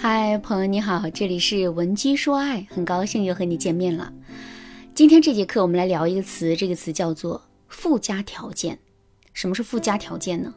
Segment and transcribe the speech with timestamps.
[0.00, 4.12] 嗨，朋友你好，这里是文姬说爱，很高兴又和你见面了。
[4.94, 8.78] 今天这节课我们来聊一个词，这个词叫做附加条件。
[9.32, 10.54] 什么是附加条件呢？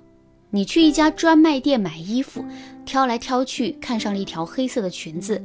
[0.51, 2.45] 你去一家专卖店买衣服，
[2.85, 5.41] 挑来挑去，看上了一条黑色的裙子，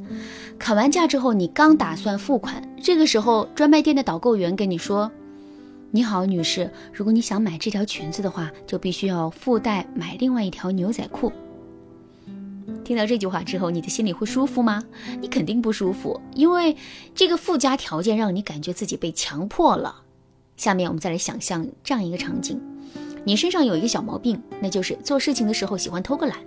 [0.59, 5.11] 砍完价之后，你刚打算付款，这个时候专卖店的导购员跟你说
[5.91, 11.33] ：“你好，女士，如果你想买这条裙子的话，就必须要附带买另外一条牛仔裤。”
[12.87, 14.81] 听到这句话之后，你的心里会舒服吗？
[15.21, 16.77] 你肯定不舒服，因为
[17.17, 20.03] 这个附加条件让你感觉自己被强迫了。
[20.57, 22.61] 下面我们再来想象这样一个场景：
[23.25, 26.39] 你身上有一个小毛病，那就是做事情的时候喜欢偷个懒，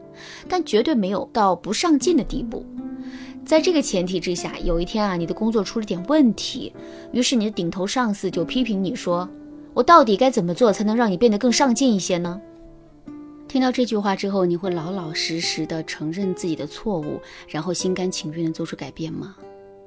[0.47, 2.65] 但绝对没有到不上进的地步。
[3.45, 6.71] 在这个前提之下，有一天啊，你的工作出了点问题，
[7.11, 9.27] 于是你的顶头上司就批评你说
[9.75, 12.39] ：“我到底该怎么做才能让你变得更上进一些呢？”
[13.49, 19.35] 听到这句话之后，你会老老实实的承认自己的错误，然后心甘情愿的做出改变吗？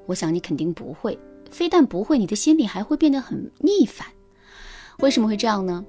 [0.05, 1.17] 我想你肯定不会。
[1.49, 4.05] 非但不会，你的心里还会变得很逆反。
[4.99, 5.85] 为什么会这样呢？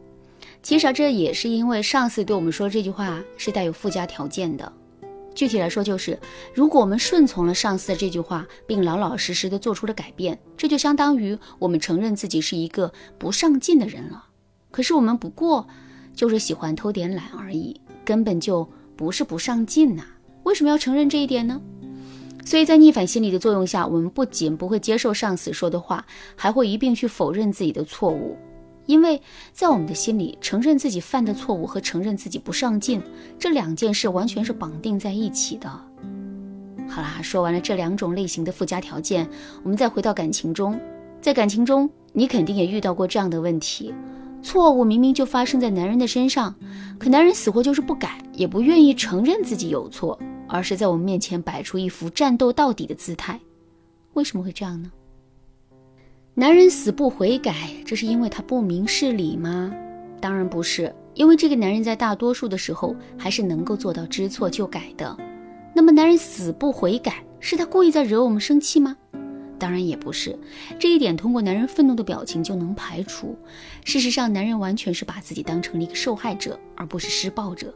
[0.62, 4.72] 其实，这也是因为上司对我们说这句话是带有附加条件的。
[5.34, 6.16] 具体来说，就是
[6.54, 14.26] 如果我们顺从了上司的这句话，并老老实实的做出了改变，这就相当于我们承认自己是一个不上进的人了。
[14.70, 15.66] 可是我们不过。
[16.14, 20.04] 就是喜欢偷点懒而已，根本就不是不上进呐。
[20.44, 21.60] 为什么要承认这一点呢？
[22.44, 26.04] 所以在逆反心理的作用下，我们不仅不会接受上司说的话，
[26.36, 28.36] 还会一并去否认自己的错误。
[28.84, 29.18] 因为
[29.50, 33.00] 在我们的心里，承认自己犯的错误和承认自己不上进
[33.38, 35.70] 这两件事完全是绑定在一起的。
[36.86, 39.26] 好啦，说完了这两种类型的附加条件，
[39.62, 40.78] 我们再回到感情中，
[41.22, 43.94] 在感情中，你肯定也遇到过这样的问题。
[44.44, 46.54] 错误明明就发生在男人的身上，
[46.98, 53.40] 可男人死活就是不改，也不愿意承认自己有错，而是在我们面前摆出一副战斗到底的姿态。
[54.12, 54.92] 为什么会这样呢？
[56.34, 59.72] 男人死不悔改，这是因为他不明事理吗？
[60.20, 65.16] 当然不是，因为这个男人在大多数的时候还是能够做到知错就改的。
[65.74, 68.96] 那么，男人死不悔改，是他故意在惹我们生气吗？
[69.64, 70.38] 当然也不是，
[70.78, 73.34] 这一点通过男人愤怒的表情就能排除。
[73.82, 77.72] 事实上，男人完全是把自己当成了一个受害者，而不是施暴者。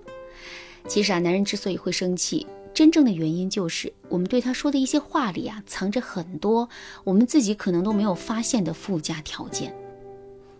[0.86, 6.68] 其实啊，男人之所以会生气，真正的原因就是我们对他说的一些话里啊，藏着很多
[7.04, 9.74] 我们自己可能都没有发现的附加条件。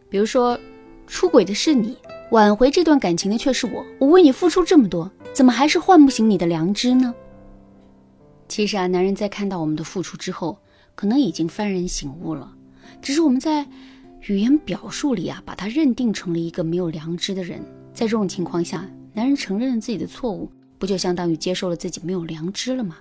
[0.09, 0.59] 比如说，
[1.07, 1.95] 出轨的是你，
[2.31, 3.85] 挽回这段感情的却是我。
[3.99, 7.15] 我为你付出这么多，怎么还是唤不醒你的良知呢？
[8.49, 10.57] 其实啊，男人在看到我们的付出之后，
[10.99, 12.53] 可能已经幡然醒悟了，
[13.01, 13.65] 只是我们在
[14.27, 17.61] 语言表述里啊，把他认定成了一个没有良知的人。
[17.95, 22.97] 在这种情况下，男人承认了自己的错误，不就相当于接受了自己没有良知了吗？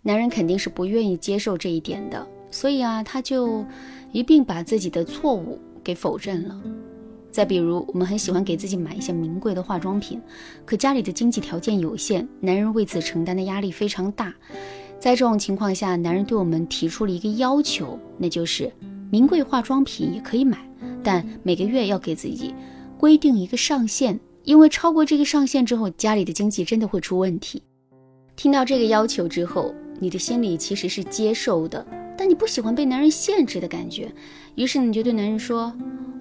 [0.00, 3.62] 男人肯定是不愿意接受这一点的，所以啊，他就
[4.10, 6.58] 一并把自己的错误给否认了。
[7.30, 10.18] 再比如，我们很喜欢给自己买一些名贵的化妆品，
[10.64, 14.32] 可家里的经济条件有限，男人为此承担的压力非常大。
[15.04, 18.72] 在这种情况下，男人对我们提出了一个要求，那就是
[19.10, 20.66] 名贵化妆品也可以买，
[21.02, 22.54] 但每个月要给自己
[22.96, 27.62] 规定一个上限，因为超过这个上限之后，家里的经济真的会出问题。
[28.34, 31.86] 听到这个要求之后，你的心里其实是接受的，
[32.16, 34.10] 但你不喜欢被男人限制的感觉，
[34.54, 35.70] 于是你就对男人说：“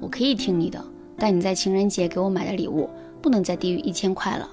[0.01, 0.85] 我可以听你的，
[1.17, 2.89] 但你在情人节给我买的礼物
[3.21, 4.50] 不能再低于一千块了。”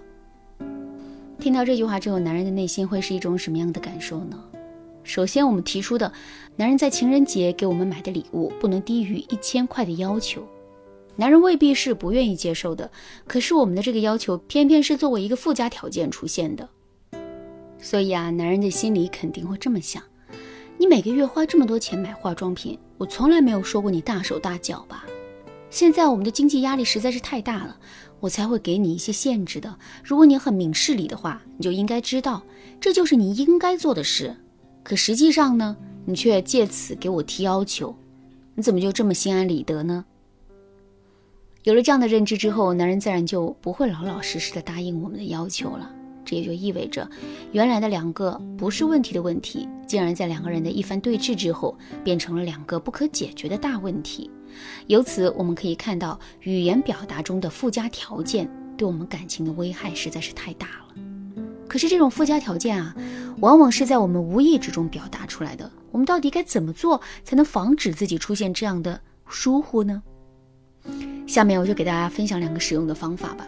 [1.40, 4.38] 听到这句话之后，男人的内心会是一种什么样的感受呢？
[5.02, 6.12] 首先，我们提出的
[6.54, 10.46] 男人在情人节给我们买的礼物不能低于一千块的要求，
[11.16, 12.90] 男人未必是不愿意接受的，
[13.26, 16.68] 可是我们的这个要求偏偏是作为一个附加条件出现的。
[17.78, 20.02] 所以啊，男人的心里肯定会这么想：
[20.76, 25.06] 你每个月花这么多钱买化妆品，我从来没有说过你大手大脚吧？
[25.70, 27.76] 现在我们的经济压力实在是太大了。
[28.20, 29.78] 我才会给你一些限制的。
[30.04, 32.42] 如果你很明事理的话，你就应该知道，
[32.78, 34.36] 这就是你应该做的事。
[34.82, 35.74] 可实际上呢，
[36.04, 37.96] 你却借此给我提要求，
[38.54, 40.04] 你怎么就这么心安理得呢？
[41.62, 45.90] 有了这样的认知之后，男人自然就不会老老实实的答应我们的要求了。
[46.30, 47.10] 这也就意味着，
[47.50, 54.30] 原来的两个不是问题的问题，竟然在两个人的一番对峙之后，变成了两个不可解决的大问题。
[54.86, 60.94] 由此，我们可以看到，语言表达中的附加条件对我们感情的危害实在是太大了。
[61.66, 62.94] 可是，这种附加条件啊，
[63.40, 65.68] 往往是在我们无意之中表达出来的。
[65.90, 70.00] 我们到底该怎么做，才能防止自己出现这样的疏忽呢？
[71.26, 73.44] 下面我就给大家分享两个使用的方法吧。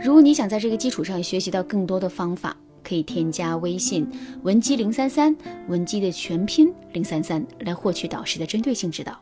[0.00, 4.06] 如果你想在这个基础上学习到更多的方法，可以添加微信
[4.42, 5.34] 文姬零三三，
[5.68, 9.12] 文姬的全拼零三三，来获取导师的针对性指导。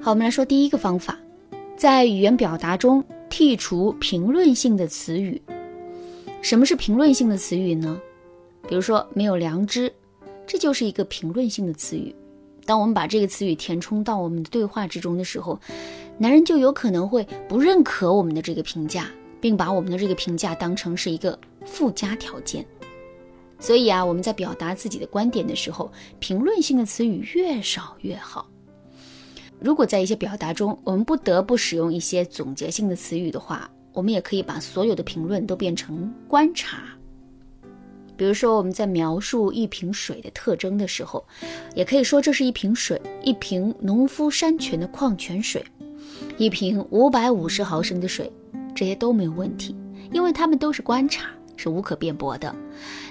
[0.00, 1.18] 好，我们来说第一个方法，
[1.76, 5.40] 在语言表达中剔除评论性的词语。
[6.40, 8.00] 什么是评论性的词语呢？
[8.68, 9.92] 比如说没有良知，
[10.46, 12.14] 这就是一个评论性的词语。
[12.64, 15.58] 当我们把这个词语填充到我们的对话之中的时候，
[16.18, 19.06] 男人就有可能会不认可我们的这个评价，
[19.40, 22.64] 并把我们的这个评价当成是一个附加条件。
[23.60, 28.48] 所以啊，我们在表达自己的观点的时候，评论性的词语越少越好。
[29.60, 36.84] 如果在一些表达中，我们不得不使用一些总结性的词语的话，我们也可以把所有的评论都变成观察。
[38.16, 41.24] 比如说，我们在描述一瓶水的特征的时候，
[41.74, 45.64] 也可以说这是一瓶水，一瓶农夫山泉的矿泉水，
[46.36, 48.32] 一瓶五百五十毫升的水，
[48.78, 49.74] 这些都没有问题，
[50.12, 52.54] 因为他们都是观察，是无可辩驳的。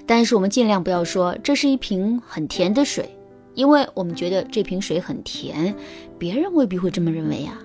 [0.05, 3.13] 但是我们尽量不要说这是一瓶很甜的水，
[3.53, 5.75] 因为我们觉得这瓶水很甜，
[6.17, 7.59] 别人未必会这么认为呀。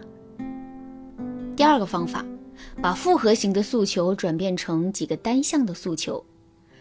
[1.54, 2.26] 第二个方法，
[2.82, 6.24] 把复合型的诉求转变成几个单向的诉求。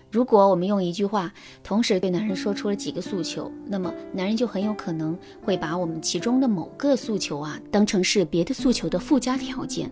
[0.09, 1.31] 如果我们用一句话
[1.63, 9.91] 同时对男人说出了几个诉求，那么男人就很有可能会把我们其中的某个诉求啊当成是别的诉求的附加条件。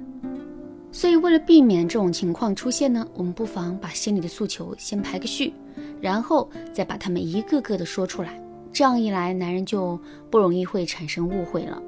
[0.91, 5.53] 所以为了避免这种情况出现呢，我们不妨把心里的诉求先排个序，
[6.01, 8.41] 然后再把它们一个个的说出来。
[8.73, 9.99] 这样一来，男人就
[10.29, 11.81] 不容易会产生误会了。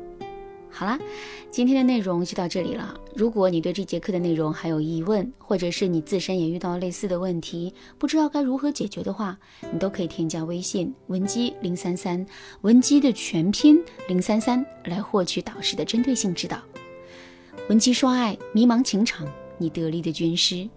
[0.70, 0.98] 好啦，
[1.50, 2.96] 今天的内容就到这里了。
[3.14, 9.38] 如果你对这节课的内容还有疑问，或者是你自身也遇到类似的问题，不知道该如何解决的话，
[9.74, 12.26] 你都可以添加微信文姬零三三，
[12.62, 16.58] 文姬的全拼零三三，来获取导师的针对性指导。
[17.70, 19.28] 文姬说爱，迷茫情场，
[19.58, 20.68] 你得力的军师。